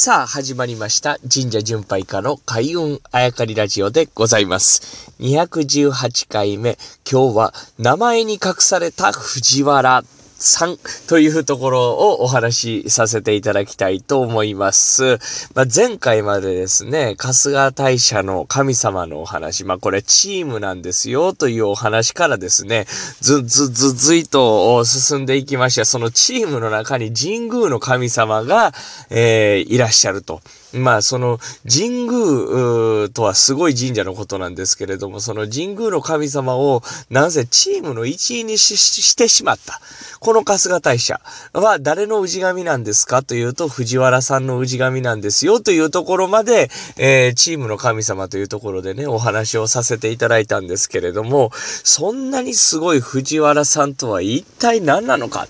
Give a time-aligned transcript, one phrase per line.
[0.00, 1.18] さあ、始まりました。
[1.28, 5.12] 神社巡拝家の開運あやかりラジオでございます。
[5.18, 6.78] 218回目。
[7.04, 10.04] 今日は、名前に隠された藤原
[10.38, 10.76] さん
[11.08, 15.18] というところをお話しさせていただきたいと思います。
[15.54, 22.86] まあ、前回までですね、春日大社の神様のお話、まあ、これチームなんですよというお話からですね、
[23.20, 28.72] ず、ず、ず、ずいと進んでいきまして、そのチームの中に神宮の神様が、
[29.10, 30.40] えーいらっしゃると。
[30.72, 39.80] まあ、その、神宮とはすごい神社のことなんですけれども、その神宮の神様を、なんせチームの一員にししてしまった？
[40.20, 41.20] この春日大社
[41.52, 55.46] は誰の氏神なんですかというと、藤原さんの氏神なんですよというところまで、えーチームの神様というところでね、お話をさせていただいたんですけれども、そんなにすごい藤原さんとは一体何なのか？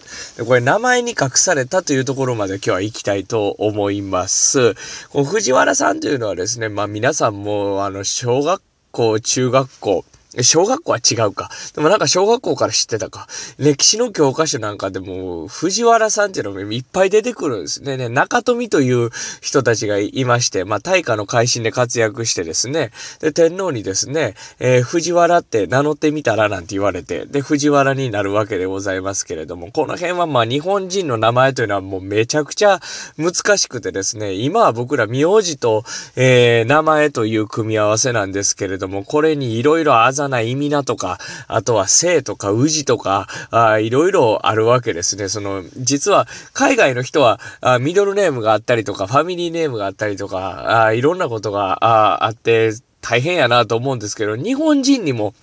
[0.46, 4.74] これ名前に隠されたというところまで今日は行きたいと思います。
[5.10, 10.04] こう藤原さんというのはですね、まあ皆さんもあの小学校、中学校、
[10.42, 11.50] 小学校は違うか。
[11.74, 13.26] でもなんか小学校から知ってたか。
[13.58, 17.96] 歴史の教科書なんかでも、藤原さんっていうのがいっぱい出てくるんですね。
[17.96, 22.90] ね中富という人たちがいまして、まあ大化の改新で活躍してですね、
[23.20, 32.80] で、天皇にですね、えー藤原って名乗ってみたらなんて言われて、で、藤原になるわけでございますけれども、この辺はまあ日本人の名前というのはもうめちゃくちゃ
[33.16, 35.84] 難しくてですね、今は僕ら名字と、
[36.16, 45.28] えー名前という組み合わせなんですけれども、これにいろいろあざな意味なとか、あとは性とか氏とか、あいろいろあるわけですね。
[45.28, 55.34] その、実は海外の人はあミドルネームがあったりとか、ファミリーネームがあったりとか、あいろんなことがああって大変やなと思うんですけど、日本人にも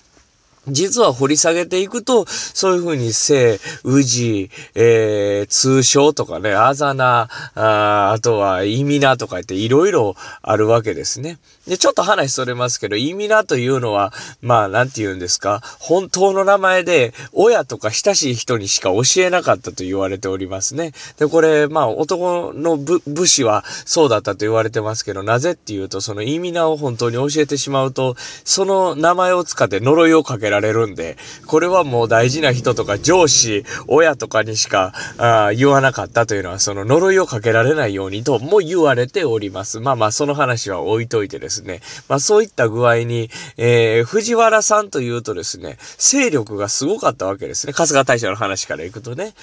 [0.68, 11.38] 実は掘り下げていくと、そういうふうに姓、氏、えー、通称とかね、あざな、ああとは意味なとか言っていろいろあるわけですね。
[11.66, 20.92] で、ちょっと話それますけど、意味なというのは、まあ、なんて言うんですか、本当の名前で、親とか親しい人にしか教えなかったと言われておりますね。
[21.18, 39.80] で、これ、まあ、男の武武士はそうだったと言われてますけど、なぜっていうと、その意味なを本当に教えてしまうと、その名前を使って呪いをかけられられるんで、これはもう大事な人とか上司、親とかにしかああ言わなかったというのは、その呪いをかけられないようにとも言われております。
[39.80, 41.80] まあまあ、その話は置いといてですね。
[42.08, 47.72] まあそういった具合に、えー、藤原さんというとですね、勢力がすごかったわけですね。
[47.72, 49.34] 春日大社の話からいくとね。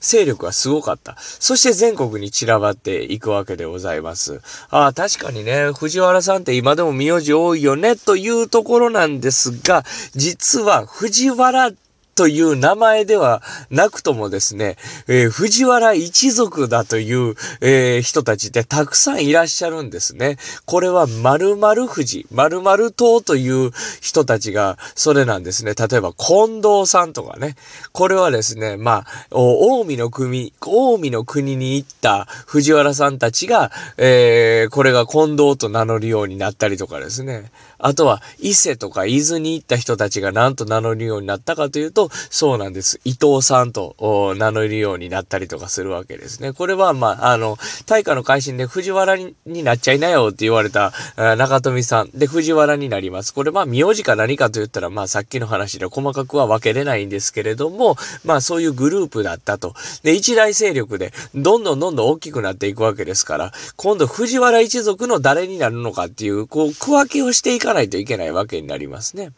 [0.00, 1.16] 勢力がすごかった。
[1.18, 4.40] そして全国に散らばっていくわけでございます。
[4.70, 9.84] ああ、確かにね、藤原さんって今でも苗字多いよね、というところなんですが、
[10.14, 11.72] 実は藤原
[12.14, 14.76] という名前ではなくともですね、
[15.08, 20.36] えー藤原一族だという、えー人たちってたくさんいらっしゃるんですね。
[20.66, 25.74] これは〇〇富士、〇〇島という人たちがそれなんですね。
[25.74, 27.56] 例えば近藤さんとかね。
[27.92, 37.50] これはですね、まあ、お近江の国、近江の国に行った藤原さんたちが、えーこれが近藤と名乗るようになったりとかですね。
[37.78, 43.00] あとは、伊勢とか伊豆に行った人たちが何と名乗るようになったかというと、とそうなんです。
[43.04, 46.52] 伊藤さんと名乗るようになったりとかするわけですね。
[46.52, 53.34] これは、まあ、あの、大化の改新で藤原になっちゃいなよって言われた中富さんで藤原になります。
[53.34, 59.74] これ、まあ、名字か何かと言ったら、まあ、さっきの話で細かくは分けれないんですけれども、まあ、そういうグループだったと。
[60.02, 69.32] で、一大勢力で、どんどんどんどん大きくなっていくわけですから、今度藤原一族の誰になるのかっていう、こう、区分けをしていかないといけないわけになりますね。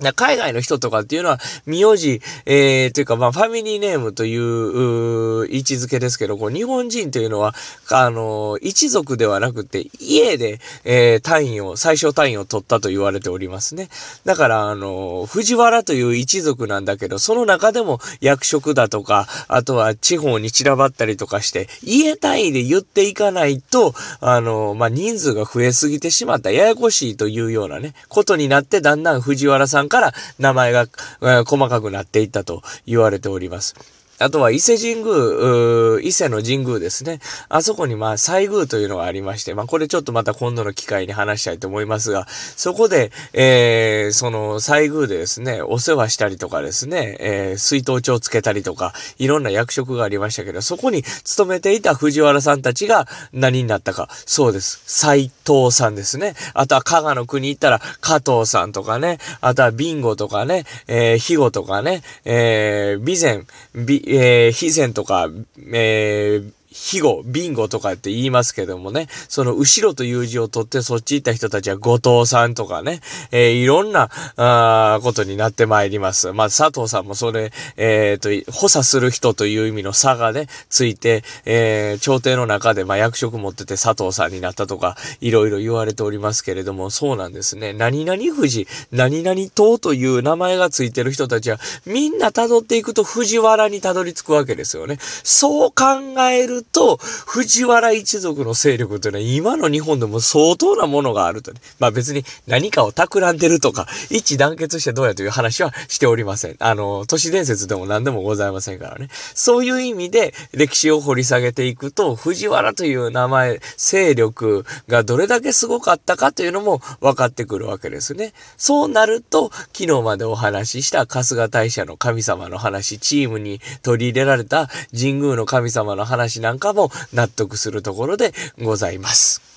[0.00, 7.54] な海外の人とかっていうのは、名字、えー、というか、まあ、ファミリーネームという、う位置づけですけど、こう、日本人というのは、
[7.90, 13.88] あの、一族ではなくて、家で、えー、単位を、最小単位を取ったと言われておりますね。
[14.24, 30.86] だから、あの、藤原という一族なんだけど、その中でも役職だとか、あとは地方に散らばったりとかして、家単位で言っていかないと、あの、まあ、人数が増えすぎてしまった、ややこしいというようなね、ことになって、だんだん藤原さんから名前が、
[31.22, 33.95] え細かくなっていったと言われております。
[34.18, 37.20] あとは伊勢神宮、伊勢の神宮ですね。
[37.48, 54.08] あそこにまあ西宮というのがありまして、まあこれちょっとまた今度の機会に話したいと思いますが、そこで、えー、その西宮でですね、お世話したりとかですね、えー、水筒帳つけたりとか、いろんな役職がありましたけど、そこに勤めていた藤原さんたちが何になったか。
[54.24, 54.82] そうです。
[54.86, 56.34] 斎藤さんですね。
[56.54, 65.28] あとは加賀の国行ったら加藤さんとかね、あとはビンゴとかね、えー、肥後とかね、えー、備前、び、えー、肥前とか、
[65.72, 73.00] えー、肥後、ビンゴとかって言いますけどもね、その後ろという字を取ってそっち行った人たちは後藤さんとかね、
[73.32, 76.32] えー、いろんな、あことになってまいります。
[76.32, 87.72] まあ、佐藤さんもそれ、えっ、ー、と、補佐する人という意味の差がね、ついて、えー、朝廷の中で、まあ、役職持ってて佐藤さんになったとか、いろいろ言われておりますけれども、そうなんですね。
[87.72, 94.98] 何々富士、何々島という名前がついてる人たちは、みんな辿っていくと藤原に辿り着くわけですよね。
[95.00, 101.60] そう考えると、藤原一族の勢力というのは今の日本でも相当なものがあるとね。
[101.78, 106.56] まあ別に何かを企んでるとか、一致団結してどうやという話はしておりません。
[106.58, 109.08] あの、都市伝説でも何でもございませんからね。
[109.34, 118.32] そういう意味で歴史を掘り下げていくと、藤原という名前、勢力がどれだけすごかったかというのも分かってくるわけですね。
[118.56, 128.32] そうなると、昨日までお話しした春日大社の神様の話、チームに取り入れられた神宮の神様の話なんかも納得するところで
[128.62, 129.55] ございます。